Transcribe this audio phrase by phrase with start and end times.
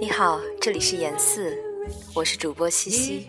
[0.00, 1.56] 你好，这里是严四，
[2.14, 3.28] 我是主播西西。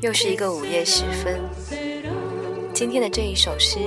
[0.00, 1.40] 又是一个午夜时分，
[2.72, 3.80] 今天的这一首诗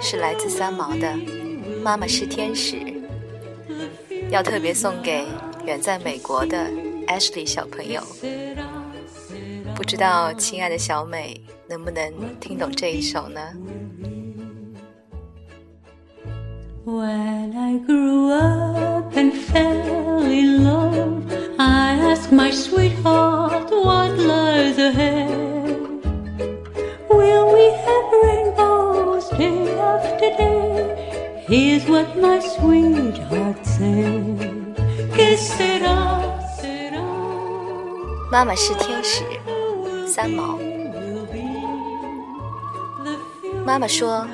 [0.00, 1.08] 是来自三毛的
[1.82, 2.76] 《妈妈是天使》，
[4.30, 5.24] 要特别送给
[5.66, 6.87] 远在美国的。
[7.08, 8.02] Ashley 小朋友。
[9.74, 13.40] 不知道亲爱的小美能不能听懂这一首呢
[16.84, 21.22] ？When I grew up and fell in love,
[21.58, 25.68] I asked my sweetheart what lies ahead.
[27.08, 31.44] Will we have rainbows day after day?
[31.46, 34.67] Here's what my sweetheart said.
[38.30, 39.24] 妈妈是天使，
[40.06, 40.58] 三毛。
[43.64, 44.26] 妈妈说，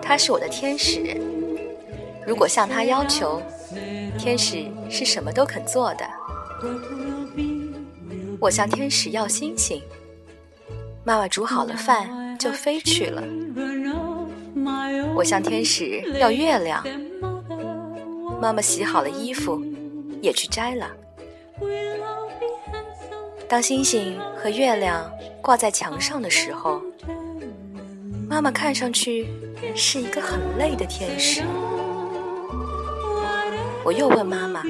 [0.00, 1.20] 她是我的天使。
[2.24, 3.42] 如果向她要求，
[4.16, 6.08] 天使是什么都肯做的。
[8.38, 9.82] 我向天使要星星，
[11.04, 13.22] 妈妈煮好了饭就飞去了。
[15.16, 16.84] 我向天使要月亮，
[18.40, 19.60] 妈妈洗好了衣服
[20.20, 20.88] 也去摘了。
[23.52, 26.80] 当星星和月亮挂在墙上的时候，
[28.26, 29.28] 妈妈看上去
[29.76, 31.42] 是一个很累的天使。
[33.84, 34.62] 我又问妈妈，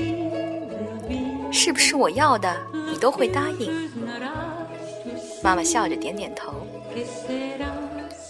[1.53, 2.57] 是不是我要的
[2.91, 3.89] 你都会答应？
[5.45, 6.53] 妈妈笑着点点头。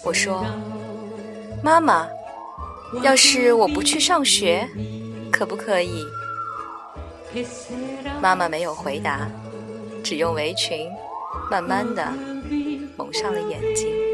[0.05, 0.45] 我说，
[1.63, 2.07] 妈妈，
[3.03, 4.69] 要是我不去上学，
[5.31, 6.05] 可不可以？
[8.21, 9.27] 妈妈没有回答，
[10.03, 10.91] 只用围裙
[11.51, 12.13] 慢慢的
[12.97, 14.12] 蒙上了眼睛。